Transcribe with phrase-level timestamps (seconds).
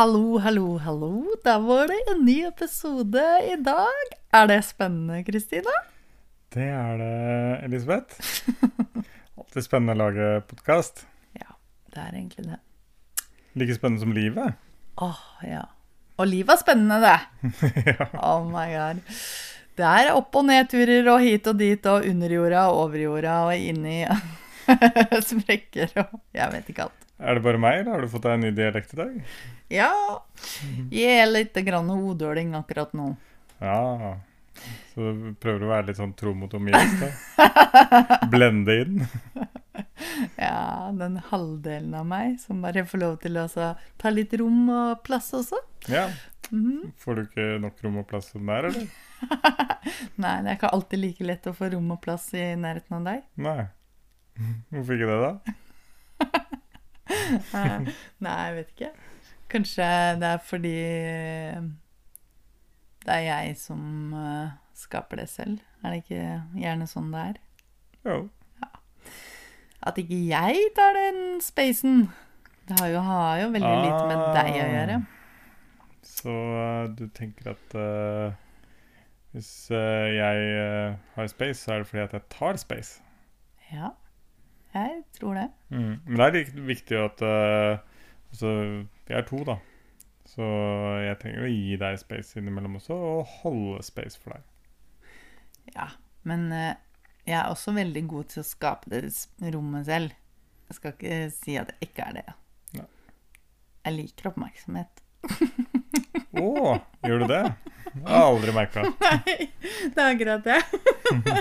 [0.00, 1.26] Hallo, hallo, hallo.
[1.44, 4.12] Da var det en ny episode i dag.
[4.32, 5.74] Er det spennende, Kristina?
[6.54, 7.08] Det er det,
[7.66, 8.14] Elisabeth.
[9.42, 11.02] Alltid spennende å lage podkast.
[11.36, 11.52] Ja,
[11.92, 12.56] det er egentlig det.
[13.60, 14.56] Like spennende som livet.
[15.04, 15.66] Åh, ja.
[16.16, 17.52] Og livet er spennende, det.
[17.92, 18.08] ja.
[18.24, 19.04] Oh my god.
[19.76, 23.36] Det er opp- og nedturer og hit og dit og under jorda og over jorda
[23.50, 24.00] og inni
[25.34, 26.99] sprekker og jeg vet ikke alt.
[27.20, 29.16] Er det bare meg, eller har du fått deg en ny dialekt i dag?
[29.70, 29.92] Ja,
[30.88, 33.12] jeg er litt hodøling akkurat nå.
[33.60, 34.16] Ja.
[34.94, 37.12] Så du prøver å være litt sånn tro mot omgivelsene?
[38.32, 39.04] Blende inn?
[40.40, 45.02] Ja, den halvdelen av meg som bare får lov til å ta litt rom og
[45.06, 45.58] plass også.
[45.92, 46.06] Ja.
[46.50, 46.90] Mhm.
[46.98, 48.88] Får du ikke nok rom og plass som der, er, eller?
[50.22, 53.06] Nei, det er ikke alltid like lett å få rom og plass i nærheten av
[53.10, 53.26] deg.
[53.44, 53.58] Nei.
[54.72, 56.46] Hvorfor ikke det, da?
[57.10, 57.90] Eh,
[58.24, 58.90] Nei, jeg vet ikke.
[59.50, 59.86] Kanskje
[60.20, 60.74] det er fordi
[63.04, 65.58] det er jeg som eh, skaper det selv.
[65.82, 66.24] Er det ikke
[66.60, 67.40] gjerne sånn det er?
[68.04, 68.18] Jo.
[68.60, 68.72] Ja.
[69.88, 72.10] At ikke jeg tar den spacen.
[72.68, 75.00] Det har jo, har jo veldig lite med deg å gjøre.
[76.06, 78.36] Så eh, du tenker at uh,
[79.34, 83.02] hvis eh, jeg uh, har space, så er det fordi at jeg tar space?
[83.70, 83.92] Ja,
[84.74, 85.48] jeg tror det.
[85.70, 85.94] Mm.
[86.06, 87.80] Men det er litt viktig at uh,
[88.30, 88.52] altså,
[89.08, 89.56] Vi er to, da.
[90.30, 90.46] Så
[91.02, 94.46] jeg trenger å gi deg space innimellom også, og holde space for deg.
[95.74, 95.88] Ja,
[96.28, 96.74] men uh,
[97.26, 100.14] jeg er også veldig god til å skape det rommet selv.
[100.70, 102.24] Jeg skal ikke si at jeg ikke er det.
[102.78, 102.86] Nei.
[103.86, 105.02] Jeg liker oppmerksomhet.
[106.40, 107.42] Å, gjør du det?
[107.94, 108.84] Jeg har aldri merka.
[109.02, 109.48] Nei,
[109.94, 110.58] det er akkurat det.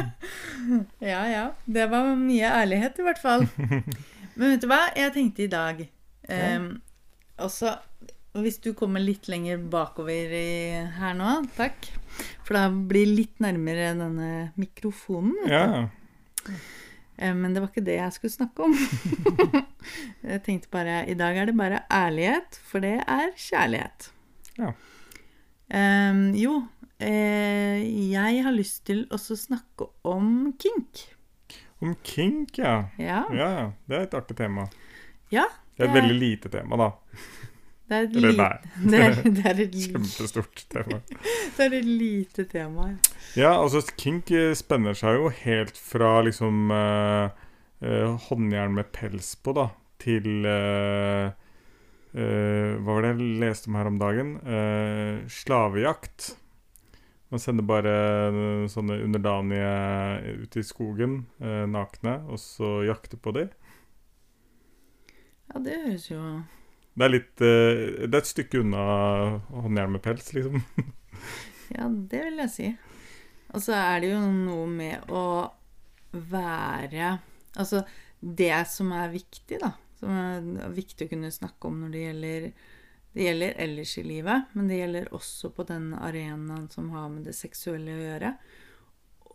[1.12, 1.44] ja, ja.
[1.66, 3.46] Det var mye ærlighet, i hvert fall.
[3.60, 4.82] Men vet du hva?
[4.98, 5.82] Jeg tenkte i dag
[6.32, 6.68] um,
[7.44, 7.76] Også
[8.40, 10.50] hvis du kommer litt lenger bakover i,
[11.00, 11.90] her nå, takk.
[12.46, 15.34] For da blir litt nærmere denne mikrofonen.
[15.44, 16.54] vet du.
[16.54, 16.54] Ja.
[17.20, 18.76] Eh, Men det var ikke det jeg skulle snakke om.
[20.32, 24.12] jeg tenkte bare I dag er det bare ærlighet, for det er kjærlighet.
[24.60, 24.72] Ja.
[25.70, 26.64] Em, jo,
[26.98, 31.04] eh, jeg har lyst til også snakke om kink.
[31.80, 32.90] Om kink, ja.
[32.98, 33.24] Ja.
[33.34, 33.52] Ja.
[33.88, 34.68] Det er et artig tema.
[35.32, 35.46] ja
[35.78, 36.90] Det er et veldig lite tema, da.
[37.88, 38.56] det er et Eller nei.
[38.92, 41.00] det er, det, er et, Kjempestort tema.
[41.58, 42.90] det er et lite tema.
[42.90, 42.98] ja.
[43.38, 47.30] Ja, altså kink spenner seg jo helt fra liksom eh,
[47.86, 49.68] eh, håndjern med pels på, da,
[50.02, 51.30] til eh,
[52.14, 54.36] eh, Hva var det jeg leste om her om dagen?
[54.44, 56.34] Uh, slavejakt.
[57.30, 63.36] Man sender bare eh, sånne underdanige ut i skogen, uh, nakne, og så jakter på
[63.38, 63.52] dem.
[65.50, 66.20] Ja, det høres jo
[66.94, 68.82] Det er litt Det er et stykke unna
[69.50, 70.62] håndjern med pels, liksom.
[71.76, 72.68] Ja, det vil jeg si.
[73.54, 75.24] Og så er det jo noe med å
[76.12, 77.16] være
[77.58, 77.84] Altså,
[78.20, 82.52] det som er viktig, da, som er viktig å kunne snakke om når det gjelder
[83.10, 87.24] Det gjelder ellers i livet, men det gjelder også på den arenaen som har med
[87.26, 88.30] det seksuelle å gjøre.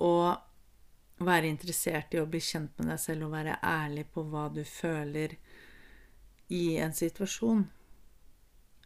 [0.07, 4.45] Og være interessert i å bli kjent med deg selv og være ærlig på hva
[4.55, 5.35] du føler
[6.55, 7.65] i en situasjon.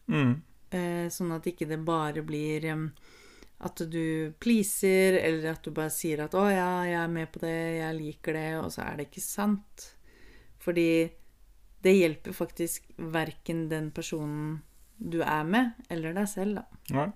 [0.09, 0.35] Mm.
[0.71, 2.65] Eh, sånn at ikke det bare blir
[3.59, 7.41] at du pleaser, eller at du bare sier at 'Å ja, jeg er med på
[7.43, 9.95] det, jeg liker det', og så er det ikke sant.
[10.59, 11.11] Fordi
[11.85, 14.59] det hjelper faktisk verken den personen
[14.99, 16.65] du er med, eller deg selv, da.
[16.97, 17.07] Nei.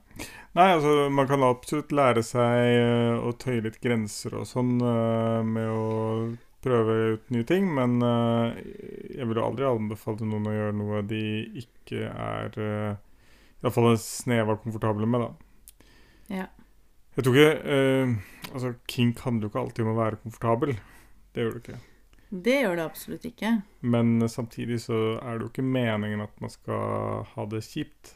[0.54, 5.42] Nei, altså man kan absolutt lære seg eh, å tøye litt grenser og sånn eh,
[5.46, 5.86] med å
[6.62, 8.60] prøve ut nye ting, men eh,
[9.16, 11.22] jeg ville aldri anbefale noen å gjøre noe de
[11.64, 13.00] ikke er uh,
[13.62, 15.86] Iallfall en snev av komfortable med, da.
[16.32, 16.46] Ja.
[17.12, 17.74] Jeg tror ikke
[18.52, 20.72] Altså, kink handler jo ikke alltid om å være komfortabel.
[21.32, 21.78] Det gjør det ikke.
[22.32, 23.52] Det gjør det absolutt ikke.
[23.84, 28.14] Men samtidig så er det jo ikke meningen at man skal ha det kjipt.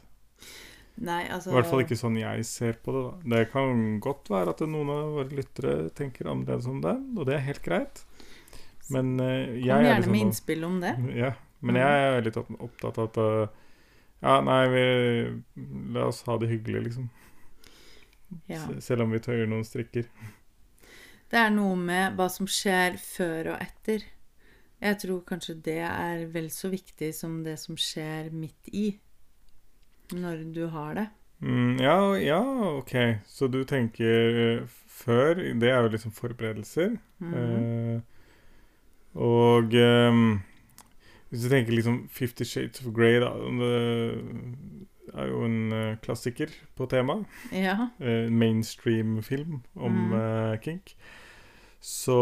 [0.96, 3.02] Nei, altså I hvert fall ikke sånn jeg ser på det.
[3.04, 3.34] da.
[3.34, 7.36] Det kan godt være at noen av våre lyttere tenker annerledes om det, og det
[7.36, 8.00] er helt greit.
[8.94, 10.94] Men uh, jeg Kom er gjerne liksom med innspill om det.
[11.22, 13.62] Ja, men jeg er litt opptatt av at uh,
[14.24, 14.84] Ja, nei, vi
[15.92, 17.10] La oss ha det hyggelig, liksom.
[18.48, 18.64] Ja.
[18.80, 20.08] Selv om vi tøyer noen strikker.
[21.30, 24.04] Det er noe med hva som skjer før og etter.
[24.82, 28.88] Jeg tror kanskje det er vel så viktig som det som skjer midt i.
[30.14, 31.06] Når du har det.
[31.42, 32.40] Mm, ja, ja,
[32.76, 32.94] ok.
[33.26, 36.96] Så du tenker eh, før Det er jo liksom forberedelser.
[37.18, 37.34] Mhm.
[37.34, 38.00] Eh,
[39.16, 40.20] og eh,
[41.30, 46.50] hvis du tenker liksom Fifty Shades of Grey, da Det er jo en eh, klassiker
[46.76, 47.26] på temaet.
[47.52, 47.88] Ja.
[48.00, 50.12] eh, mainstream-film om Mm.
[50.20, 50.94] eh, kink,
[51.80, 52.16] så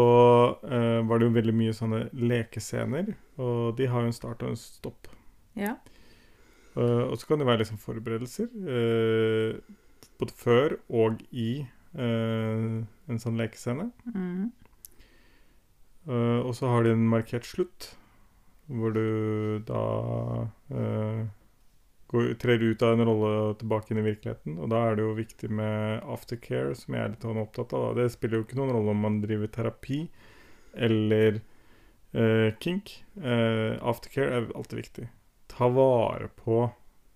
[0.61, 4.59] var det jo veldig mye sånne lekescener, og de har jo en start og en
[4.59, 5.07] stopp.
[5.55, 5.75] Ja.
[6.77, 9.55] Uh, og så kan det være liksom forberedelser, uh,
[10.19, 11.65] både før og i
[11.97, 13.87] uh, en sånn lekescene.
[16.07, 17.95] Eh, og så har de en markert slutt,
[18.69, 20.47] hvor du da
[22.15, 24.55] går, trer ut av en rolle og tilbake inn i virkeligheten.
[24.63, 27.83] Og da er det jo viktig med aftercare, som jeg er litt sånn opptatt av.
[27.95, 28.01] da.
[28.03, 29.99] Det spiller jo ikke noen rolle om man driver terapi
[30.87, 31.41] eller
[32.15, 32.95] eh, kink.
[33.21, 35.07] Eh, aftercare er alltid viktig.
[35.51, 36.61] Ta vare på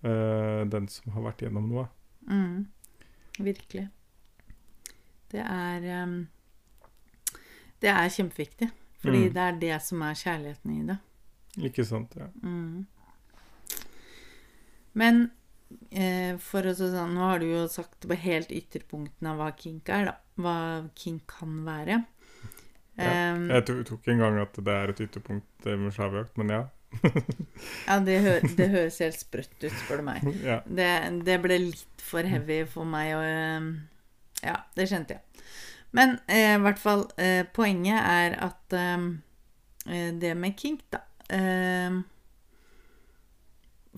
[0.02, 1.88] eh, den som har vært gjennom noe.
[2.30, 2.66] Mm.
[3.40, 3.88] Virkelig.
[5.30, 6.16] Det er um,
[7.80, 8.70] Det er kjempeviktig.
[9.00, 9.32] Fordi Mm.
[9.32, 10.96] det er det som er kjærligheten i det.
[11.64, 12.12] Ikke sant?
[12.20, 12.26] Ja.
[12.44, 12.82] Mm.
[14.98, 15.28] Men
[15.90, 19.90] eh, for å sånn, nå har du jo sagt på helt ytterpunktene av hva kink
[19.92, 20.16] er, da.
[20.40, 20.56] Hva
[20.98, 22.00] kink kan være.
[22.00, 22.10] Ja,
[23.00, 26.52] Em, Jeg tok, en ikke engang at det er et ytterpunkt eh, med slavjakt, men
[26.52, 26.60] ja.
[27.88, 30.26] ja, det, hø det høres helt sprøtt ut, spør du meg.
[30.50, 30.58] ja.
[30.66, 30.90] Det,
[31.26, 33.22] det ble litt for heavy for meg å
[34.40, 35.44] Ja, det kjente jeg.
[35.96, 39.08] Men eh, i hvert fall, eh, poenget er at eh,
[40.20, 41.06] det med kink, da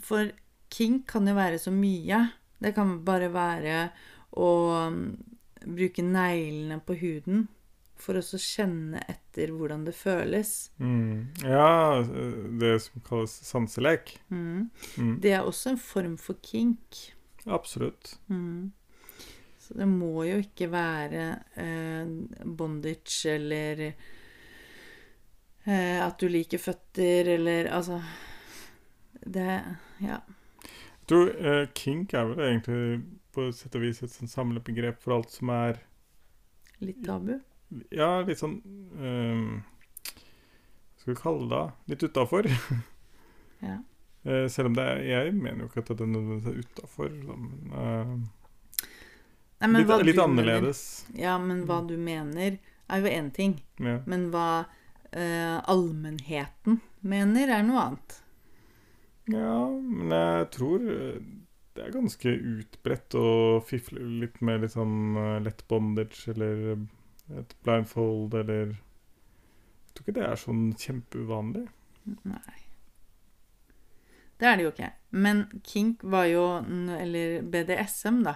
[0.02, 0.28] For
[0.72, 2.20] kink kan jo være så mye.
[2.62, 3.88] Det kan bare være
[4.40, 4.50] å
[4.92, 5.02] mm,
[5.66, 7.48] bruke neglene på huden
[8.02, 10.70] for å så kjenne etter hvordan det føles.
[10.82, 11.28] Mm.
[11.46, 12.02] Ja,
[12.58, 14.16] det som kalles sanselek.
[14.32, 14.70] Mm.
[14.98, 15.14] Mm.
[15.22, 17.12] Det er også en form for kink.
[17.46, 18.18] Absolutt.
[18.30, 18.72] Mm.
[19.62, 21.24] Så det må jo ikke være
[21.62, 22.06] eh,
[22.44, 28.02] bondage eller eh, at du liker føtter eller altså
[29.22, 29.62] Det
[30.02, 30.18] Ja.
[31.02, 32.82] Jeg tror eh, kink er vel egentlig
[33.34, 35.80] på sett og vis et sånn samlebegrep for alt som er
[36.82, 37.36] Litt tabu.
[37.94, 38.56] Ja, litt sånn
[38.98, 39.62] um,
[40.02, 41.62] Hva skal vi kalle det?
[41.94, 42.50] Litt utafor.
[43.62, 43.76] Ja.
[44.26, 47.12] uh, selv om det er Jeg mener jo ikke at det er nødvendigvis utafor.
[49.62, 50.80] Men litt litt annerledes.
[51.12, 52.56] Mener, ja, men hva du mener,
[52.90, 53.54] er jo én ting.
[53.78, 54.00] Ja.
[54.10, 58.18] Men hva uh, allmennheten mener, er noe annet.
[59.30, 61.20] Ja, men jeg tror eh,
[61.76, 63.28] det er ganske utbredt å
[63.66, 66.82] fifle litt med litt sånn eh, lett bondage eller eh,
[67.38, 71.64] et blindfold eller Jeg tror ikke det er sånn kjempeuvanlig.
[72.26, 72.58] Nei.
[74.40, 74.90] Det er det jo ikke.
[75.14, 76.44] Men kink var jo
[76.96, 78.32] Eller BDSM, da.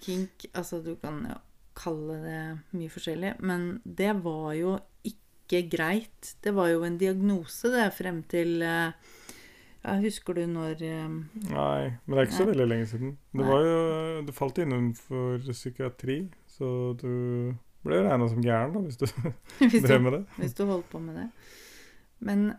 [0.00, 1.36] Kink Altså, du kan jo
[1.76, 2.38] kalle det
[2.78, 5.19] mye forskjellig, men det var jo ikke
[5.70, 6.34] greit.
[6.42, 8.92] Det var jo en diagnose, det, frem til eh,
[9.80, 11.08] ja, Husker du når eh,
[11.50, 13.16] Nei, men det er ikke så veldig lenge siden.
[13.32, 13.82] Det, var jo,
[14.28, 17.12] det falt innenfor psykiatri, så du
[17.86, 19.06] ble regna som gæren da, hvis du
[19.62, 20.24] hvis, drev med det.
[20.36, 21.28] hvis du holdt på med det.
[22.20, 22.50] Men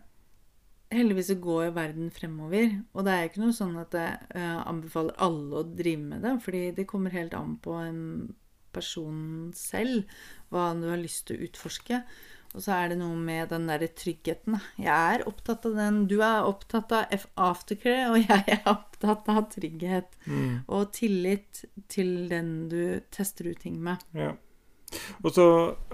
[0.92, 2.76] heldigvis så går jo verden fremover.
[2.92, 6.36] Og det er ikke noe sånn at jeg uh, anbefaler alle å drive med det,
[6.44, 8.02] fordi det kommer helt an på en
[8.72, 10.08] person selv,
[10.52, 12.02] hva du har lyst til å utforske.
[12.52, 14.58] Og så er det noe med den derre tryggheten.
[14.76, 16.02] Jeg er opptatt av den.
[16.10, 20.18] Du er opptatt av aftercare, og jeg er opptatt av trygghet.
[20.26, 24.04] Mm, Og tillit til den du tester ut ting med.
[24.14, 24.34] ja.
[25.24, 25.44] Og så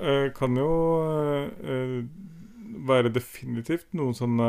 [0.02, 0.70] øh, kan jo
[1.62, 2.00] øh,
[2.88, 4.48] være definitivt noen sånne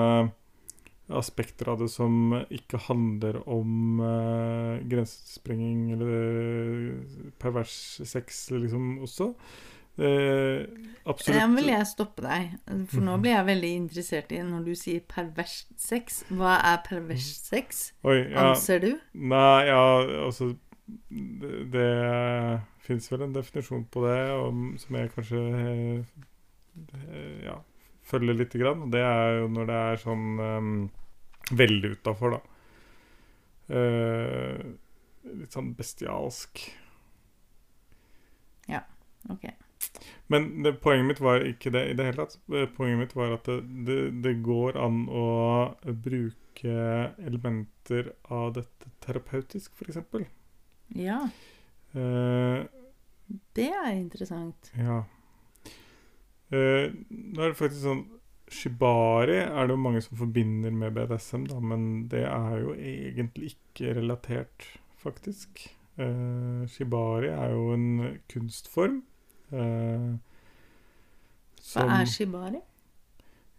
[1.13, 9.35] aspekter av det som ikke handler om øh, grensesprenging eller pervers sex, liksom, også.
[9.99, 10.63] Eh,
[11.03, 11.35] absolutt.
[11.35, 12.55] Jeg vil jeg stoppe deg.
[12.91, 16.23] For nå blir jeg veldig interessert i når du sier pervers sex.
[16.31, 17.89] Hva er pervers sex?
[18.07, 18.49] Oi, ja.
[18.49, 18.91] Anser du?
[19.13, 19.83] Nei, ja,
[20.25, 20.53] altså
[21.09, 21.89] Det, det
[22.81, 26.13] fins vel en definisjon på det om, som jeg kanskje eh,
[26.95, 27.59] eh, ja,
[28.09, 28.87] følger lite grann.
[28.89, 30.71] Det er jo når det er sånn um,
[31.53, 32.41] veldig utafor, da.
[33.69, 34.63] Uh,
[35.29, 36.63] litt sånn bestialsk.
[38.69, 38.81] Ja,
[39.29, 39.45] Ok.
[40.29, 42.35] Men det, poenget mitt var ikke det i det hele tatt.
[42.53, 45.23] Eh, Poenget mitt var at det, det, det går an å
[46.05, 46.75] bruke
[47.25, 49.97] elementer av dette terapeutisk, f.eks.
[50.99, 51.21] Ja.
[51.97, 52.59] Eh,
[53.55, 54.71] Det er interessant.
[54.77, 55.03] ja.
[56.49, 57.99] Eh, nå er det faktisk sånn
[58.49, 63.51] Shibari er det jo mange som forbinder med BDSM, da, men det er jo egentlig
[63.53, 64.65] ikke relatert,
[64.97, 65.67] faktisk.
[66.01, 67.85] Eh, shibari er jo en
[68.33, 69.03] kunstform.
[69.51, 70.17] Eh,
[71.73, 72.59] Hva er shibari?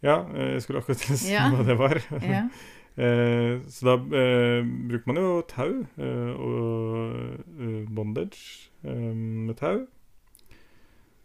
[0.02, 1.48] Ja, eh, jeg skulle akkurat si Ja.
[1.52, 2.00] hva det var.
[2.22, 2.44] Ja.
[3.00, 9.86] Eh, så da eh, bruker man jo tau eh, og eh, bondage med tau.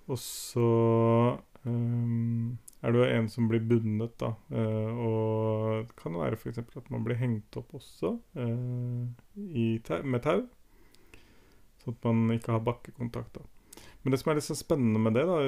[0.07, 0.67] Og så
[1.65, 4.29] er det jo en som blir bundet, da.
[4.53, 6.61] Og det kan være f.eks.
[6.61, 8.13] at man blir hengt opp også
[9.35, 10.45] i tau, med tau.
[11.81, 13.33] Sånn at man ikke har bakkekontakt.
[13.41, 13.41] da.
[14.03, 15.39] Men det som er litt så spennende med det, da,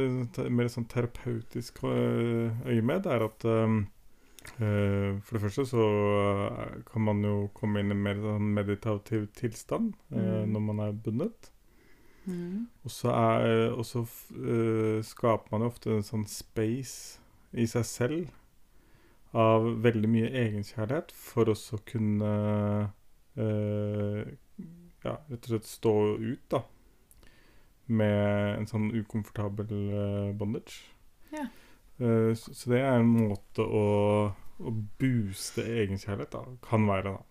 [0.48, 3.78] med mer sånn terapeutisk øh, øyemed, er at øh,
[4.48, 5.86] For det første så
[6.88, 10.16] kan man jo komme inn i en mer sånn meditativ tilstand mm.
[10.18, 11.52] uh, når man er bundet.
[12.24, 12.68] Mm.
[12.88, 17.20] Og så, er, og så f- øh, skaper man jo ofte en sånn space
[17.52, 18.32] i seg selv
[19.36, 22.32] av veldig mye egenkjærlighet for også å kunne
[25.04, 26.64] ja, rett og slett stå ut, da.
[27.88, 30.82] Med en sånn ukomfortabel øh, bondage.
[31.32, 31.46] Ja.
[32.00, 33.86] Eh, så, så det er en måte å,
[34.60, 37.24] å booste egenkjærlighet da, kan være, da.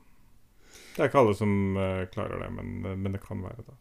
[0.97, 2.73] Det er ikke alle som øh, klarer det, men,
[3.03, 3.77] men det kan være, da.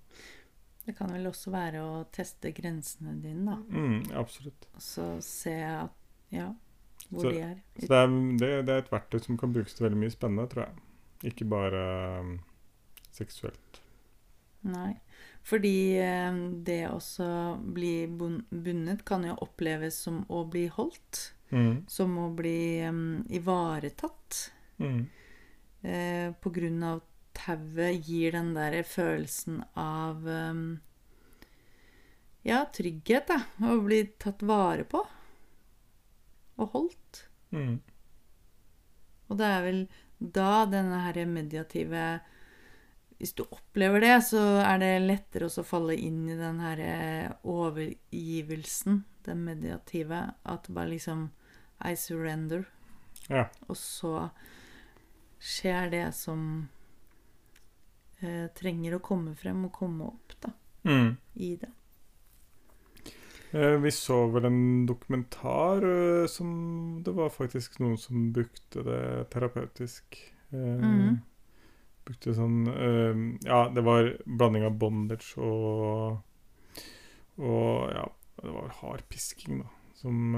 [0.85, 3.55] Det kan vel også være å teste grensene dine, da.
[3.73, 4.67] Mm, absolutt.
[4.75, 5.95] Og så se at
[6.33, 6.49] Ja,
[7.09, 7.55] hvor Så- de er.
[7.79, 8.07] Så det er,
[8.41, 10.83] det, det er et verktøy som kan brukes til veldig mye spennende, tror jeg.
[11.31, 11.81] Ikke bare
[12.19, 12.35] um,
[13.15, 13.79] seksuelt.
[14.67, 14.91] Nei.
[15.45, 17.27] Fordi eh, det også
[17.75, 21.31] bli bun- bundet kan jo oppleves som å bli holdt.
[21.53, 21.83] Mm.
[21.87, 24.39] Som å bli um, ivaretatt.
[24.81, 25.03] Mm.
[25.85, 27.03] Eh, på grunn av
[27.37, 30.65] tauet gir den der følelsen av um,
[32.45, 33.39] Ja, trygghet, da.
[33.69, 35.03] Å bli tatt vare på.
[36.57, 37.25] Og holdt.
[37.53, 37.79] Mm.
[39.29, 39.79] Og det er vel
[40.17, 42.03] da denne her mediative
[43.17, 46.81] Hvis du opplever det, så er det lettere å falle inn i den her
[47.47, 50.33] overgivelsen, den mediative.
[50.43, 51.29] At det bare liksom
[51.85, 52.65] I surrender.
[53.29, 53.45] Ja.
[53.69, 54.29] Og så
[55.39, 56.67] skjer det som
[58.19, 60.51] eh, trenger å komme frem og komme opp, da,
[60.85, 61.15] Mm.
[61.35, 61.71] i det.
[63.55, 69.29] Eh, vi så vel en dokumentar eh, som Det var faktisk noen som brukte det
[69.31, 70.19] terapeutisk.
[70.51, 71.21] Eh, Mhm.
[72.05, 76.21] Brukte sånn eh, Ja, det var blanding av bondage og
[77.41, 78.05] Og ja,
[78.41, 79.71] det var hard pisking, da.
[79.99, 80.35] Som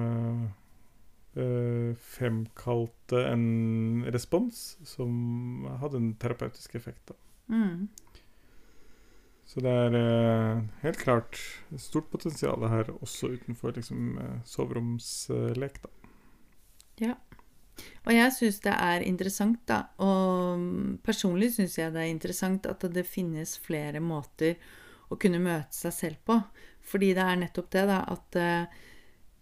[1.38, 7.12] eh, fremkalte en respons som hadde en terapeutisk effekt.
[7.12, 7.18] da.
[7.54, 7.90] Mm.
[9.46, 11.38] Så det er eh, helt klart
[11.78, 15.82] stort potensial her, også utenfor liksom, soveromslek.
[15.86, 15.94] da.
[18.08, 19.82] Og jeg syns det er interessant, da.
[20.04, 24.56] Og personlig syns jeg det er interessant at det finnes flere måter
[25.12, 26.40] å kunne møte seg selv på.
[26.88, 28.80] Fordi det er nettopp det, da, at eh,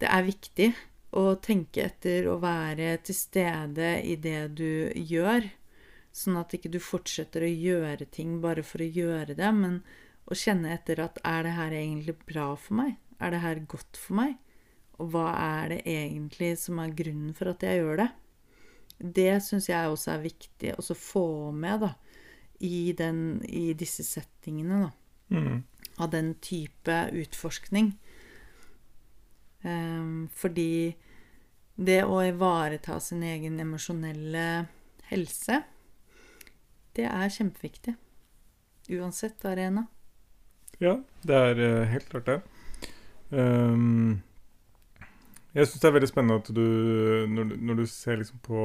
[0.01, 0.69] det er viktig
[1.15, 5.45] å tenke etter å være til stede i det du gjør.
[6.15, 9.81] Sånn at ikke du fortsetter å gjøre ting bare for å gjøre det, men
[10.25, 12.95] å kjenne etter at er det her egentlig bra for meg?
[13.21, 14.35] Er det her godt for meg?
[14.99, 18.09] Og hva er det egentlig som er grunnen for at jeg gjør det?
[18.99, 21.93] Det syns jeg også er viktig å få med da,
[22.63, 24.85] i, den, i disse settingene.
[24.87, 24.91] Da,
[25.29, 25.63] Mm.
[25.97, 27.95] av den type utforskning.
[29.65, 30.95] Um, fordi
[31.75, 34.67] det å ivareta sin egen emosjonelle
[35.09, 35.63] helse,
[36.95, 37.95] det er kjempeviktig.
[38.93, 39.87] Uansett arena.
[40.79, 42.37] Ja, det er eh, helt klart det.
[43.33, 44.21] Ehm,
[45.55, 46.65] jeg syns det er veldig spennende at du
[47.31, 48.59] Når, du- når du ser liksom på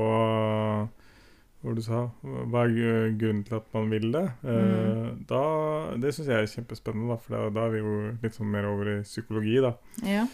[1.62, 4.24] Hva du sa Hva er grunnen til at man vil det?
[4.44, 5.42] Eh, da,
[6.00, 8.64] det syns jeg er kjempespennende, da, for da, da er vi jo litt sånn mer
[8.70, 9.74] over i psykologi, da.
[10.08, 10.24] Ja,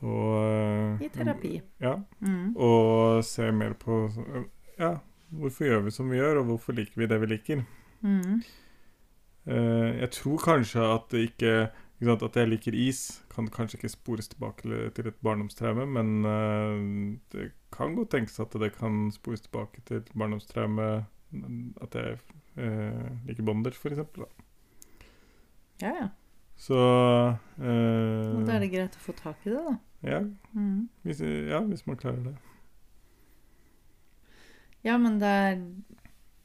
[0.00, 1.60] Og, eh, i terapi.
[1.84, 2.56] Ja, Mm.
[2.56, 4.08] og se mer på
[4.78, 4.94] Ja,
[5.30, 7.64] hvorfor gjør vi som vi gjør, og hvorfor liker vi det vi liker?
[8.02, 8.40] Mm.
[9.46, 11.52] Eh, jeg tror kanskje at det ikke,
[12.00, 16.24] ikke sant, At jeg liker is, kan kanskje ikke spores tilbake til- et barndomstraume, men
[16.24, 21.06] eh, det kan godt tenkes at det kan spores tilbake til et barndomstraume
[21.80, 22.18] at jeg
[22.56, 24.24] eh, liker Bonder, eksempel.
[25.80, 26.08] Ja, ja.
[26.60, 29.76] Så eh, da er det greit å få tak i det, da.
[30.02, 30.20] ja,
[30.52, 30.88] Mm.
[31.02, 32.36] hvis, ja, hvis man klarer det.
[34.84, 35.56] Ja, men det er,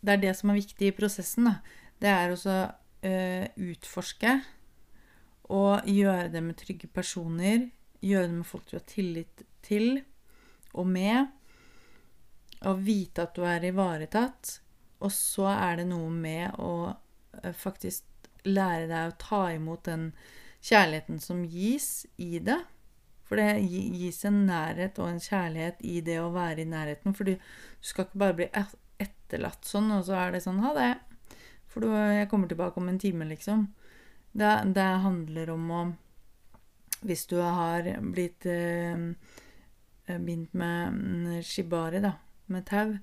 [0.05, 1.55] det er det som er viktig i prosessen, da.
[2.03, 2.55] Det er også
[3.07, 4.33] uh, utforske
[5.53, 7.67] Og gjøre det med trygge personer.
[8.01, 9.99] Gjøre det med folk du har tillit til
[10.73, 11.27] og med.
[12.65, 14.59] Og vite at du er ivaretatt.
[15.05, 16.93] Og så er det noe med å
[17.43, 20.09] eh, faktisk lære deg å ta imot den
[20.65, 22.61] kjærligheten som gis i det.
[23.25, 27.15] For det gis en nærhet og en kjærlighet i det å være i nærheten.
[27.17, 27.35] For du
[27.81, 28.49] skal ikke bare bli
[29.01, 30.91] etterlatt sånn, og så er det sånn Ha det.
[31.69, 33.65] For du, jeg kommer tilbake om en time, liksom.
[34.35, 35.81] Det, det handler om å
[37.05, 38.97] Hvis du har blitt eh,
[40.19, 42.15] bindt med mm, shibari, da,
[42.51, 42.95] med tau,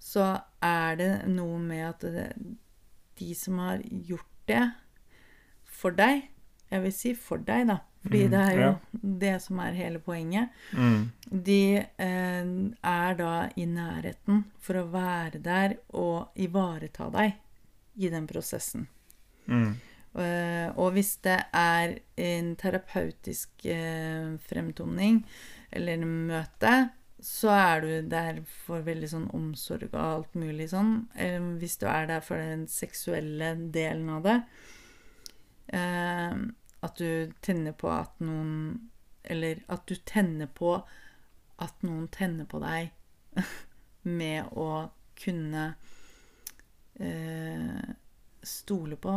[0.00, 0.30] så
[0.64, 2.28] er det noe med at det,
[3.20, 4.64] de som har gjort det
[5.64, 6.24] for deg
[6.70, 7.78] Jeg vil si for deg, da.
[8.04, 8.72] Fordi Mhm, det er jo
[9.20, 10.50] det som er hele poenget.
[10.72, 11.10] Mm.
[11.30, 12.50] De eh,
[12.82, 17.38] er da i nærheten for å være der og ivareta deg
[17.96, 18.88] i den prosessen.
[19.46, 19.76] Mm.
[20.14, 25.24] Eh, og hvis det er en terapeutisk eh, fremtoning
[25.74, 26.74] eller møte,
[27.24, 31.08] så er du der for veldig sånn omsorg og alt mulig sånn.
[31.18, 34.38] Eh, hvis du er der for den seksuelle delen av det,
[35.74, 38.90] at du tenner på at noen
[39.24, 40.74] Eller at du tenner på
[41.64, 42.92] at noen tenner på deg
[44.20, 45.64] med å kunne
[48.44, 49.14] stole på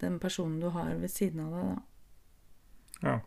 [0.00, 1.80] den personen du har ved siden av deg, da.
[3.00, 3.18] Ja.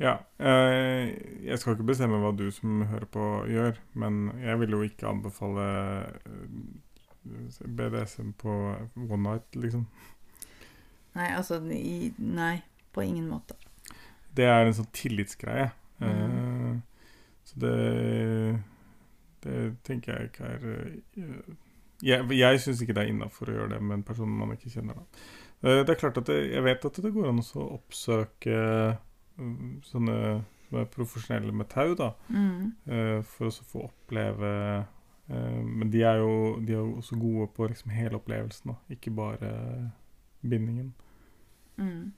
[0.00, 0.14] Ja.
[0.38, 1.10] eh,
[1.44, 5.10] jeg skal ikke bestemme hva du som hører på, gjør, men jeg vil jo ikke
[5.10, 5.66] anbefale
[6.24, 8.54] eh, BDSM på
[8.96, 9.84] one night, liksom.
[11.18, 12.62] Nei, altså i, Nei,
[12.94, 13.58] på ingen måte.
[14.36, 15.72] Det er en sånn tillitsgreie.
[16.00, 16.08] Mm.
[16.08, 17.10] Eh,
[17.44, 17.76] så det
[19.40, 20.64] Det tenker jeg ikke er
[22.02, 24.70] Jeg, jeg syns ikke det er innafor å gjøre det med en person man ikke
[24.72, 24.94] kjenner.
[24.94, 25.24] Da.
[25.68, 28.56] Eh, det er klart at det, Jeg vet at det går an å oppsøke
[29.38, 30.16] mm, sånne
[30.70, 32.72] er profesjonelle med tau, da, Mm.
[32.86, 34.50] eh, for å så få oppleve
[35.28, 38.76] eh, Men de er jo, de er jo også gode på liksom hele opplevelsen, da,
[38.94, 39.50] ikke bare
[40.42, 40.92] bindingen.
[41.76, 42.12] Mm.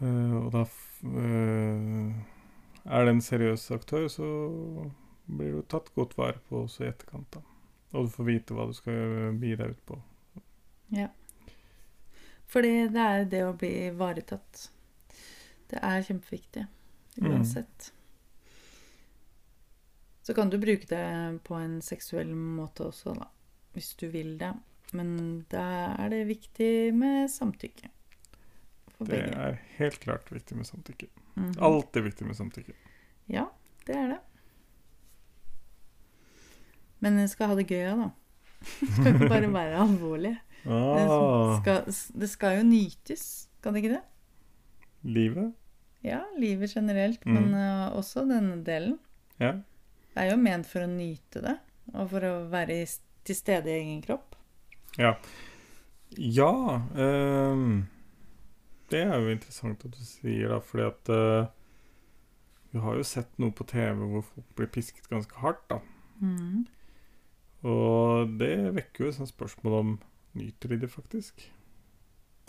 [0.00, 2.14] Eh, og da eh,
[2.86, 4.24] Er det en seriøs aktør, så
[5.26, 7.26] blir du tatt godt vare på også i etterkant.
[7.34, 7.40] da.
[7.92, 9.96] Og du får vite hva du skal bi deg ut på.
[10.94, 11.08] Ja.
[12.50, 14.68] Fordi det er det å bli ivaretatt.
[15.70, 16.66] Det er kjempeviktig.
[17.20, 17.28] Mm.
[17.30, 17.92] Uansett.
[20.22, 21.04] Så kan du bruke det
[21.46, 23.26] på en seksuell måte også, da.
[23.74, 24.52] Hvis du vil det.
[24.94, 25.62] Men da
[26.02, 27.90] er det viktig med samtykke.
[28.96, 29.36] For Det begge.
[29.46, 31.06] er helt klart viktig med samtykke.
[31.36, 31.52] Mhm.
[31.58, 32.74] Alltid viktig med samtykke.
[33.30, 33.46] Ja,
[33.86, 34.18] det er det.
[37.00, 38.10] Men jeg skal ha det gøy òg, da.
[38.80, 40.34] Det skal ikke bare være alvorlig.
[40.60, 40.76] Det
[41.08, 41.84] Ah, skal,
[42.20, 43.22] det skal jo nytes,
[43.58, 44.02] skal det ikke det?
[45.08, 45.54] livet?
[46.04, 47.32] Ja, livet generelt, Mm.
[47.34, 48.98] men uh, også denne delen.
[49.40, 49.52] Ja.
[50.12, 51.54] Det er jo ment for å nyte det,
[51.94, 52.76] og for å være
[53.24, 54.36] til stede i egen kropp.
[54.98, 55.14] Ja.
[56.18, 56.50] ja
[56.98, 57.86] ehm,
[58.90, 61.46] det er jo interessant at du sier det, fordi at eh,
[62.72, 65.80] Vi har jo sett noe på TV hvor folk blir pisket ganske hardt, da.
[66.20, 66.66] Mhm.
[67.66, 69.90] Og det vekker jo et sånt spørsmål om
[70.38, 71.42] nyter de det faktisk.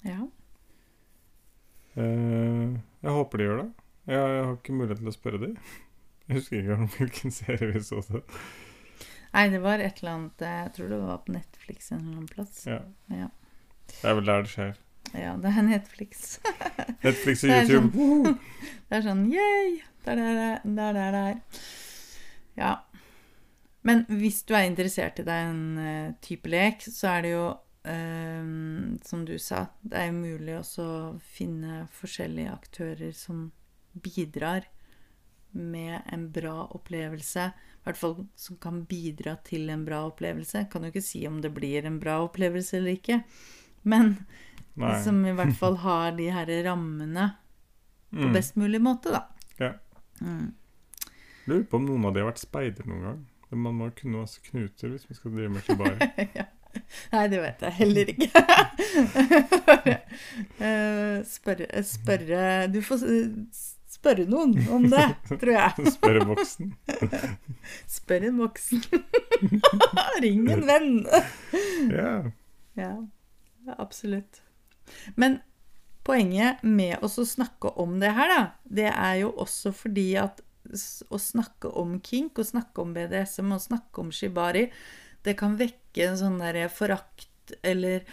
[0.07, 0.21] Ja.
[1.99, 3.69] Eh, jeg håper de gjør det.
[4.07, 5.49] Jeg, jeg har ikke mulighet til å spørre de.
[6.27, 8.21] Jeg husker ikke engang hvilken serie vi så det.
[9.31, 12.31] Nei, det var et eller annet Jeg tror det var på Netflix en eller annen
[12.31, 12.63] plass.
[12.67, 12.79] Ja.
[13.15, 13.27] Ja.
[13.91, 14.79] Det er vel der det skjer.
[15.17, 16.37] Ja, det er Netflix.
[17.05, 17.91] Netflix og YouTube.
[17.91, 18.37] sånn-
[18.91, 19.81] Det er sånn yay!
[20.05, 20.61] Det er det er.
[20.65, 21.65] Det er der det er.
[22.59, 22.71] Ja.
[23.83, 27.45] Men hvis du er interessert i den eh, type lek, så er det jo
[27.89, 28.43] eh,
[29.07, 30.99] Som du sa, det er mulig også å
[31.33, 33.47] finne forskjellige aktører som
[33.93, 34.67] bidrar
[35.51, 37.49] med en bra opplevelse.
[37.81, 40.67] I hvert fall som kan bidra til en bra opplevelse.
[40.71, 43.17] Kan jo ikke si om det blir en bra opplevelse eller ikke.
[43.83, 44.13] Men
[44.79, 44.93] Nei.
[45.03, 47.31] som i hvert fall har de her rammene
[48.11, 48.33] på Mm.
[48.35, 49.21] best mulig måte, da.
[49.57, 49.73] Ja.
[50.21, 50.53] Mm.
[51.47, 53.19] Lurer på om noen av de har vært speider noen gang.
[53.51, 56.09] Man må kunne masse knuter hvis man skal drive med shibari.
[56.39, 56.47] ja.
[57.11, 58.31] Nei, det vet jeg heller ikke.
[60.61, 63.03] Eh, spørre, spørre Du får
[63.91, 65.85] spørre noen om det, tror jeg.
[65.97, 66.73] Spørre voksen.
[67.89, 68.83] Spør en voksen.
[70.23, 70.91] Ring en venn.
[71.91, 72.13] Ja.
[72.79, 72.91] Ja,
[73.77, 74.41] absolutt.
[75.15, 75.39] Men
[76.07, 80.41] poenget med å snakke om det her, da, det er jo også fordi at
[81.09, 84.67] å snakke om kink, å snakke om BDSM, å snakke om shibari,
[85.25, 88.05] det kan vekke en sånn der forakt eller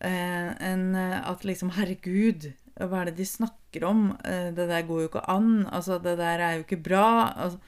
[0.00, 4.10] eh, en eh, At liksom Herregud, Hva er det de snakker om?
[4.24, 5.66] Eh, Det der går jo ikke an.
[5.70, 7.32] Altså, det der er jo ikke bra.
[7.32, 7.58] Altså,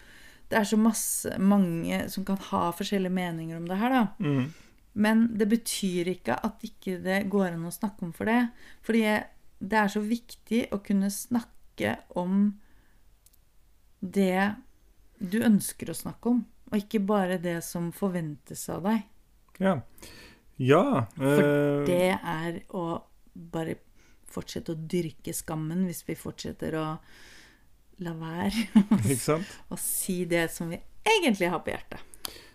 [0.51, 4.05] det er så masse mange som kan ha forskjellige meninger om det her, da.
[4.22, 4.53] Mm.
[4.96, 8.46] Men det betyr ikke at ikke det går an å snakke om for det.
[8.87, 9.03] Fordi
[9.59, 12.55] det er så viktig å kunne snakke om
[14.12, 14.55] det
[15.19, 19.05] du ønsker å snakke om, og ikke bare det som forventes av deg.
[19.62, 19.79] Ja.
[20.61, 21.07] Ja.
[21.16, 22.87] For eh, det er å
[23.35, 23.79] bare
[24.33, 26.87] fortsette å dyrke skammen hvis vi fortsetter å
[28.05, 28.66] la være
[29.73, 32.03] å si det som vi egentlig har på hjertet.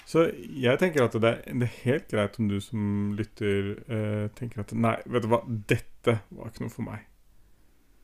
[0.05, 4.25] Så jeg tenker at det er, det er helt greit om du som lytter øh,
[4.35, 7.05] tenker at Nei, vet du hva, dette var ikke noe for meg.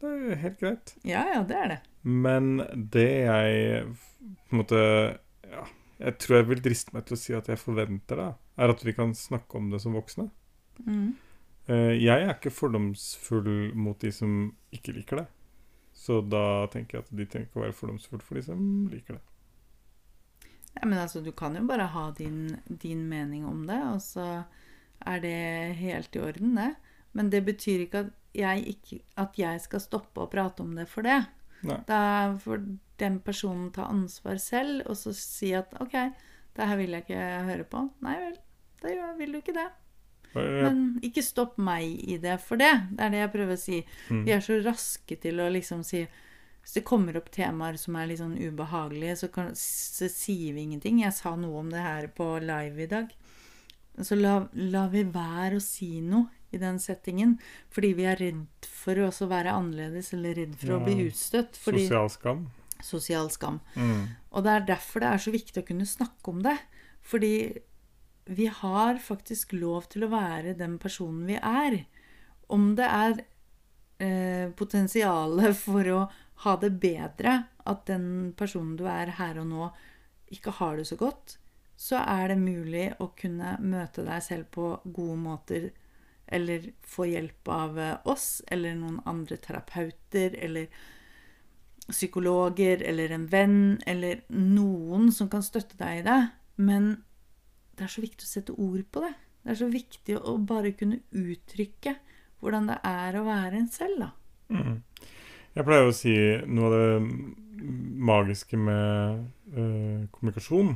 [0.01, 0.93] Det er helt greit.
[1.07, 1.77] Ja, ja, det er det.
[2.07, 2.57] Men
[2.93, 3.85] det jeg
[4.47, 4.81] på en måte
[5.47, 5.63] Ja,
[5.97, 8.27] jeg tror jeg vil driste meg til å si at jeg forventer, da,
[8.59, 10.27] er at vi kan snakke om det som voksne.
[10.85, 11.15] Mm.
[11.67, 15.25] Eh, jeg er ikke fordomsfull mot de som ikke liker det.
[15.97, 19.17] Så da tenker jeg at de trenger ikke å være fordomsfulle for de som liker
[19.17, 19.23] det.
[20.77, 24.27] Ja, men altså, du kan jo bare ha din, din mening om det, og så
[25.07, 25.37] er det
[25.79, 26.75] helt i orden, det.
[27.17, 30.87] Men det betyr ikke at jeg, ikke, at jeg skal stoppe å prate om det
[30.91, 31.21] for det.
[31.67, 31.79] Nei.
[31.89, 32.01] Da
[32.43, 32.61] får
[33.01, 35.95] den personen ta ansvar selv, og så si at OK,
[36.57, 37.83] det her vil jeg ikke høre på.
[38.05, 38.39] Nei vel,
[38.83, 39.67] da vil du ikke det.
[40.37, 42.73] Men ikke stopp meg i det for det.
[42.93, 43.81] Det er det jeg prøver å si.
[44.09, 44.23] mm.
[44.27, 48.09] Vi er så raske til å liksom si Hvis det kommer opp temaer som er
[48.09, 50.99] litt sånn ubehagelige, så, kan, så sier vi ingenting.
[50.99, 53.13] Jeg sa noe om det her på live i dag.
[54.03, 57.37] Så la, la vi være å si noe i den settingen.
[57.73, 61.59] Fordi vi er redd for å være annerledes, eller redd for å bli utstøtt.
[61.59, 62.43] Fordi Sosial skam.
[62.83, 63.61] sosial skam.
[63.75, 64.03] Mm.
[64.31, 66.57] Og det er derfor det er så viktig å kunne snakke om det.
[67.07, 67.33] Fordi
[68.27, 71.81] vi har faktisk lov til å være den personen vi er.
[72.51, 73.19] Om det er
[74.03, 76.01] eh, potensialet for å
[76.43, 79.69] ha det bedre, at den personen du er her og nå,
[80.31, 81.37] ikke har det så godt,
[81.77, 85.69] så er det mulig å kunne møte deg selv på gode måter.
[86.27, 90.67] Eller få hjelp av eh, oss eller noen andre terapeuter eller
[91.87, 96.19] psykologer eller en venn eller noen som kan støtte deg i det.
[96.59, 96.89] Men
[97.77, 99.13] det er så viktig å sette ord på det.
[99.43, 101.95] Det er så viktig å bare kunne uttrykke
[102.41, 104.09] hvordan det er å være en selv, da.
[104.51, 104.81] Mm.
[105.57, 106.13] Jeg pleier å si
[106.45, 107.37] noe av det
[108.07, 109.23] magiske med
[109.55, 110.75] øh, kommunikasjon,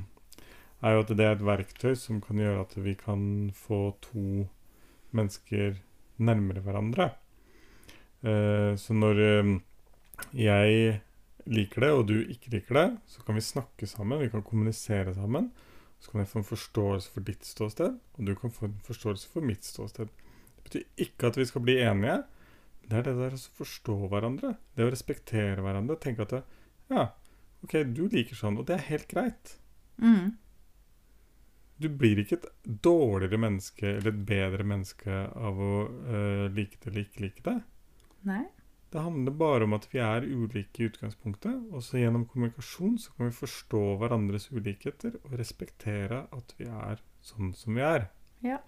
[0.82, 4.48] er jo at det er et verktøy som kan gjøre at vi kan få to
[5.18, 5.80] mennesker
[6.22, 7.12] nærmere hverandre.
[8.22, 9.52] Eh, så når eh,
[10.38, 11.02] jeg
[11.52, 15.16] liker det, og du ikke liker det, så kan vi snakke sammen, vi kan kommunisere
[15.18, 15.52] sammen.
[16.02, 19.30] Så kan jeg få en forståelse for ditt ståsted, og du kan få en forståelse
[19.30, 20.10] for mitt ståsted.
[20.56, 22.24] Det betyr ikke at vi skal bli enige,
[22.90, 24.56] det er det der å forstå hverandre.
[24.76, 25.96] Det å respektere hverandre.
[26.02, 26.42] Tenke at det,
[26.92, 27.06] ja,
[27.64, 29.54] OK, du liker sånn, og det er helt greit.
[30.02, 30.34] Mm.
[31.82, 32.48] Du blir ikke et
[32.86, 37.60] dårligere menneske eller et bedre menneske av å uh, like det eller ikke like det.
[38.30, 38.44] Nei.
[38.92, 43.14] Det handler bare om at vi er ulike i utgangspunktet, og så gjennom kommunikasjon så
[43.16, 48.10] kan vi forstå hverandres ulikheter og respektere at vi er sånn som vi er.
[48.44, 48.60] Ja.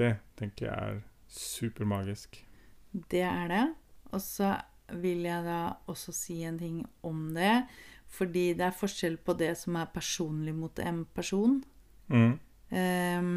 [0.00, 2.40] Det tenker jeg er supermagisk.
[3.12, 3.66] Det er det.
[4.08, 4.54] Og så
[5.04, 5.60] vil jeg da
[5.90, 7.66] også si en ting om det.
[8.10, 11.60] Fordi det er forskjell på det som er personlig mot en person.
[12.10, 12.32] Mm.
[12.70, 13.34] Um,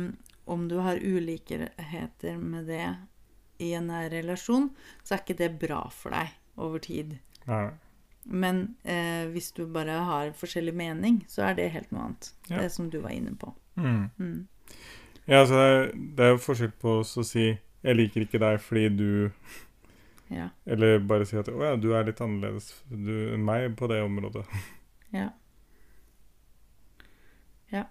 [0.50, 2.88] om du har ulikheter med det
[3.64, 4.72] i en nær relasjon,
[5.04, 7.18] så er ikke det bra for deg over tid.
[7.48, 7.68] Nei.
[8.24, 12.32] Men eh, hvis du bare har forskjellig mening, så er det helt noe annet.
[12.48, 12.62] Ja.
[12.62, 13.52] Det som du var inne på.
[13.76, 14.10] Mm.
[14.18, 14.48] Mm.
[15.26, 15.60] Ja, altså
[15.94, 17.52] det er, jo forskjell på å si
[17.84, 19.32] 'jeg liker ikke deg fordi du'
[20.34, 20.48] Ja.
[20.66, 24.02] Eller bare si at 'å ja, du er litt annerledes du, enn meg på det
[24.04, 24.46] området'.
[25.14, 25.28] Ja.
[27.70, 27.84] Ja.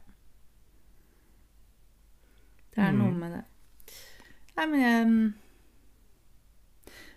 [2.74, 3.18] Det er noe Mm.
[3.20, 3.44] med det.
[4.56, 5.32] Nei, men jeg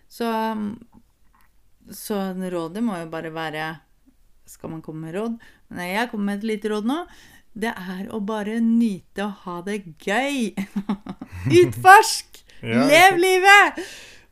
[0.08, 0.28] Så
[1.90, 2.14] Så
[2.50, 3.78] rådet må jo bare være
[4.46, 5.38] Skal man komme med råd?
[5.70, 7.00] Nei, jeg kommer med et lite råd nå.
[7.56, 10.52] Det er å bare nyte å ha det gøy.
[11.60, 12.44] Utforsk!
[12.62, 13.80] Ja, Lev livet!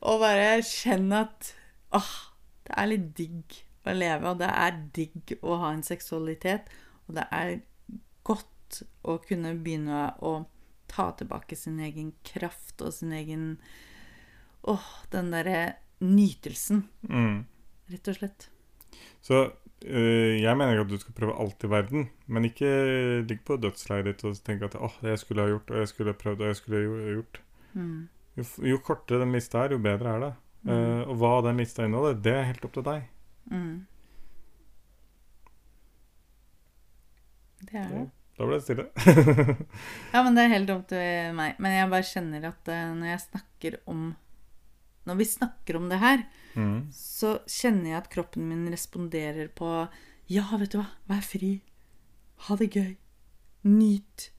[0.05, 1.55] Og bare kjenn at
[1.97, 2.11] åh,
[2.67, 6.69] det er litt digg å leve, og det er digg å ha en seksualitet.
[7.09, 7.55] Og det er
[8.25, 10.47] godt å kunne begynne å
[10.91, 13.59] ta tilbake sin egen kraft og sin egen
[14.65, 17.45] Åh, den derre nytelsen, Mm.
[17.93, 18.47] rett og slett.
[19.21, 19.53] Så
[19.85, 22.71] øh, jeg mener ikke at du skal prøve alt i verden, men ikke
[23.29, 26.13] ligg på dødsleiet ditt og tenke at 'åh, jeg skulle ha gjort, og jeg skulle
[26.13, 27.41] ha prøvd, og jeg skulle ha gjort'.
[27.75, 28.09] Mm.
[28.39, 30.33] Jo, jo kortere den lista er, jo bedre er det.
[30.65, 30.73] Mm.
[30.73, 33.07] Uh, og hva den lista inneholder, det er helt opp til deg.
[33.53, 33.75] Mm.
[37.65, 38.05] Det er det.
[38.35, 38.89] Da ble det stille.
[40.15, 41.61] Ja, men det er helt opp til meg.
[41.63, 44.05] Men jeg bare kjenner at uh, når jeg snakker om
[45.05, 46.25] Når vi snakker om det her,
[46.57, 46.79] mm.
[46.97, 49.69] så kjenner jeg at kroppen min responderer på
[50.33, 51.59] Ja, vet du hva, vær fri.
[52.49, 52.95] Ha det gøy.
[53.69, 54.31] Nyt.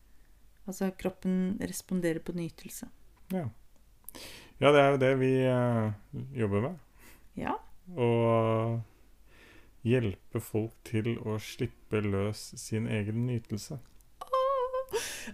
[0.65, 2.89] Altså, kroppen responderer på nytelse.
[3.31, 3.45] Ja.
[4.61, 5.91] Ja, det er jo det vi uh,
[6.37, 6.75] jobber med.
[7.39, 7.55] Ja.
[7.95, 8.09] Å
[9.85, 13.77] hjelpe folk til å slippe løs sin egen nytelse.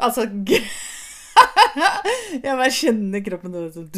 [0.02, 0.62] Altså g-
[2.42, 3.92] Jeg bare kjenner kroppen og sånn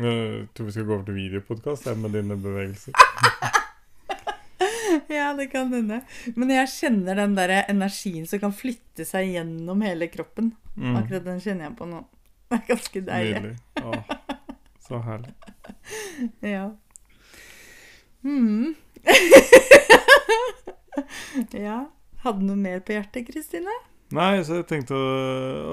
[0.00, 2.94] Jeg tror vi skal gå over til videopodkast med dine bevegelser.
[5.10, 6.00] Ja, det kan hende.
[6.34, 10.50] Men jeg kjenner den der energien som kan flytte seg gjennom hele kroppen.
[10.76, 10.96] Mm.
[10.96, 12.00] Akkurat den kjenner jeg på nå.
[12.50, 13.42] Det er ganske deilig.
[13.42, 13.58] Nydelig.
[13.82, 14.02] Åh,
[14.86, 15.32] så herlig.
[16.54, 16.66] Ja.
[18.24, 18.74] Mm.
[21.56, 21.78] ja.
[22.24, 23.72] Hadde du noe mer på hjertet, Kristine?
[24.12, 25.02] Nei, så jeg tenkte å,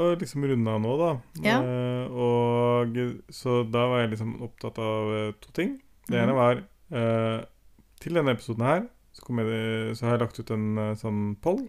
[0.05, 1.09] å liksom runde av nå, da.
[1.43, 1.57] Ja.
[1.65, 2.95] Eh, og
[3.33, 5.71] så da var jeg liksom opptatt av eh, to ting.
[6.07, 6.39] Det ene Mhm.
[6.39, 6.55] var
[6.95, 7.39] eh,
[7.99, 8.85] Til denne episoden her
[9.17, 11.63] så, jeg, så har jeg lagt ut en eh, sånn poll.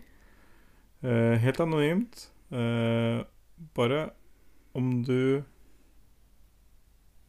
[1.03, 2.27] Eh, helt anonymt.
[2.51, 3.25] Eh,
[3.77, 4.11] bare
[4.75, 5.43] om du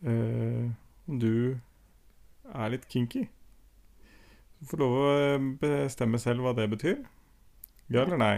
[0.05, 0.69] uh,
[1.09, 1.59] Om du
[2.49, 3.25] er litt kinky.
[4.59, 7.01] Du får lov å eh, bestemme selv hva det betyr.
[7.89, 8.35] Ja eller nei?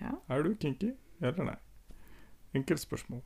[0.00, 0.14] Ja.
[0.32, 0.92] Er du kinky?
[1.22, 1.56] Ja eller nei?
[2.54, 3.22] Enkelt spørsmål.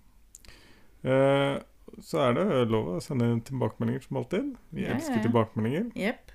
[1.05, 1.59] Uh,
[2.05, 4.53] så er det lov å sende tilbakemeldinger som alltid.
[4.75, 5.25] Vi Ja, elsker ja.
[5.27, 5.89] tilbakemeldinger.
[5.97, 6.35] Yep.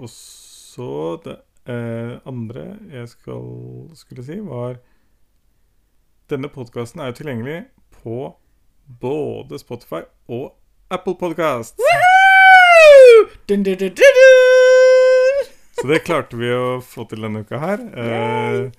[0.00, 0.90] Og så
[1.24, 1.40] det
[2.28, 3.46] andre jeg skal,
[3.96, 4.76] skulle si, var
[6.32, 7.56] Denne podkasten er jo tilgjengelig
[7.98, 8.30] på
[9.02, 9.98] både Spotify
[10.32, 10.54] og
[10.88, 11.76] Apple Podcast.
[13.44, 15.42] Dun, dun, dun.
[15.76, 17.84] Så det klarte vi å få til denne uka her.
[17.92, 18.70] Eh,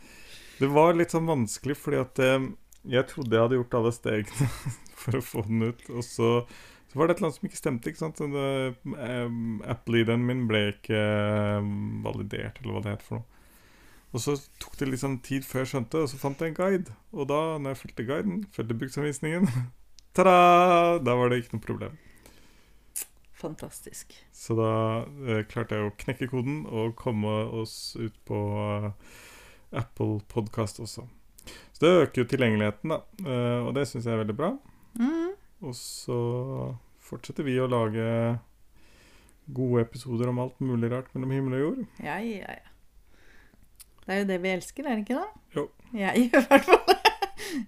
[0.58, 2.48] det var litt sånn vanskelig fordi at eh,
[2.96, 4.50] jeg trodde jeg hadde gjort alle stegene
[5.04, 6.32] for å få den ut, og så,
[6.90, 7.94] så var det et eller annet som ikke stemte.
[7.94, 8.26] ikke sant?
[8.26, 9.40] Eh,
[9.76, 11.72] Apple-ID-en min ble ikke eh,
[12.10, 13.35] validert, eller hva det heter for noe.
[14.16, 16.56] Og så tok det litt sånn tid før jeg skjønte, og så fant jeg en
[16.56, 16.94] guide.
[17.12, 19.50] Og da, når jeg fulgte guiden, fulgte bruksanvisningen,
[20.16, 20.36] ta-da!
[21.04, 21.98] Da var det ikke noe problem.
[23.36, 24.16] Fantastisk.
[24.32, 24.70] Så da
[25.28, 28.88] eh, klarte jeg å knekke koden og komme oss ut på eh,
[29.82, 31.04] Apple Podcast også.
[31.76, 33.02] Så det øker jo tilgjengeligheten, da.
[33.20, 34.54] Eh, og det syns jeg er veldig bra.
[34.96, 35.34] Mm.
[35.68, 36.22] Og så
[37.04, 38.08] fortsetter vi å lage
[39.52, 41.84] gode episoder om alt mulig rart mellom himmel og jord.
[42.00, 42.72] Ja, ja, ja.
[44.06, 45.44] Det er jo det vi elsker, er det ikke det?
[45.56, 45.68] Jo.
[45.98, 47.14] Jeg gjør i hvert fall det.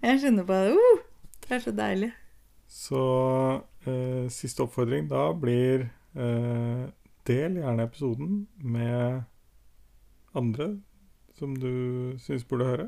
[0.03, 0.73] Jeg kjenner på det.
[0.77, 1.05] Uh,
[1.47, 2.11] det er så deilig.
[2.67, 3.01] Så
[3.87, 5.87] eh, siste oppfordring da blir
[6.19, 6.83] eh,
[7.29, 9.23] del gjerne episoden med
[10.37, 10.73] andre
[11.39, 12.87] som du syns burde høre.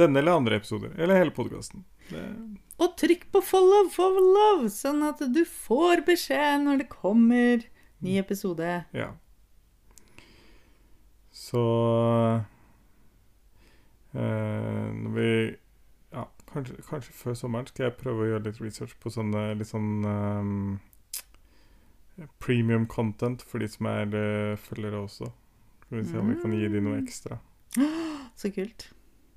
[0.00, 0.94] Denne eller andre episoder.
[0.96, 1.84] Eller hele podkasten.
[2.80, 7.66] Og trykk på follow, follow, sånn at du får beskjed når det kommer
[8.00, 8.70] ny episode.
[8.96, 9.12] Ja.
[11.30, 11.60] Så
[14.12, 15.32] når vi
[16.10, 19.70] Ja, kanskje, kanskje før sommeren skal jeg prøve å gjøre litt research på sånne litt
[19.70, 20.80] sånn um,
[22.42, 25.30] premium content for de som er uh, følgere også.
[25.84, 27.38] Skal vi se om vi kan gi de noe ekstra.
[28.40, 28.88] Så kult.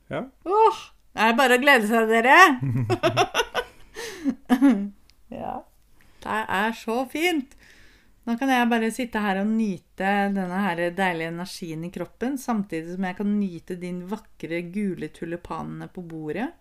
[0.10, 0.26] Ja.
[0.50, 0.82] Åh,
[1.14, 2.40] det er bare å glede seg, dere!
[5.42, 5.58] ja.
[6.24, 7.58] Det er så fint.
[8.24, 12.96] Nå kan jeg bare sitte her og nyte denne her deilige energien i kroppen, samtidig
[12.96, 16.54] som jeg kan nyte din vakre gule tulipanene på bordet,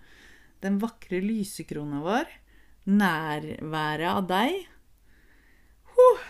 [0.63, 2.33] den vakre lysekrona vår,
[2.91, 4.57] nærværet av deg.
[5.95, 6.25] Huh.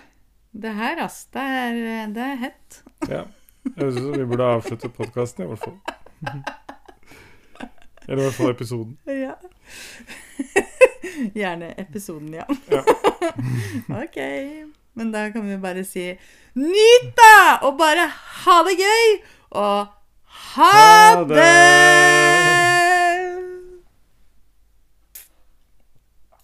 [0.52, 1.24] Det her, ass.
[1.32, 1.78] Det er,
[2.12, 2.82] det er hett.
[3.08, 3.24] ja.
[3.62, 5.78] Jeg synes vi burde avslutte podkasten, i hvert fall.
[8.08, 8.98] Eller i hvert fall episoden.
[9.06, 9.36] Ja.
[11.38, 12.44] Gjerne episoden, ja.
[12.68, 12.82] Ja.
[14.02, 14.18] ok.
[14.94, 16.11] Men da kan vi bare si
[16.55, 17.59] nyt da!
[17.66, 18.09] Og bare
[18.44, 19.09] ha det gøy!
[19.50, 19.87] Og
[20.26, 20.70] ha
[21.14, 21.37] Ha det!
[21.37, 22.31] det!